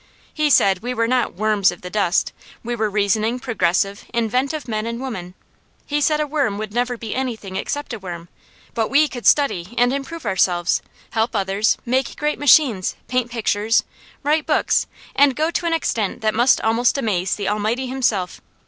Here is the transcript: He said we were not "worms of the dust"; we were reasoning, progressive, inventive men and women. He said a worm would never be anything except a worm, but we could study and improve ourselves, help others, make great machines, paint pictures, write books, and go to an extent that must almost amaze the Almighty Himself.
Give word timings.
He 0.33 0.49
said 0.49 0.79
we 0.79 0.95
were 0.95 1.07
not 1.07 1.35
"worms 1.35 1.71
of 1.71 1.81
the 1.83 1.89
dust"; 1.91 2.33
we 2.63 2.75
were 2.75 2.89
reasoning, 2.89 3.37
progressive, 3.39 4.03
inventive 4.11 4.67
men 4.67 4.87
and 4.87 4.99
women. 4.99 5.35
He 5.85 6.01
said 6.01 6.19
a 6.19 6.25
worm 6.25 6.57
would 6.57 6.73
never 6.73 6.97
be 6.97 7.13
anything 7.13 7.55
except 7.55 7.93
a 7.93 7.99
worm, 7.99 8.27
but 8.73 8.89
we 8.89 9.07
could 9.07 9.27
study 9.27 9.75
and 9.77 9.93
improve 9.93 10.25
ourselves, 10.25 10.81
help 11.11 11.35
others, 11.35 11.77
make 11.85 12.15
great 12.17 12.39
machines, 12.39 12.95
paint 13.07 13.29
pictures, 13.29 13.83
write 14.23 14.47
books, 14.47 14.87
and 15.15 15.35
go 15.35 15.51
to 15.51 15.67
an 15.67 15.73
extent 15.75 16.21
that 16.21 16.33
must 16.33 16.59
almost 16.61 16.97
amaze 16.97 17.35
the 17.35 17.47
Almighty 17.47 17.85
Himself. 17.85 18.41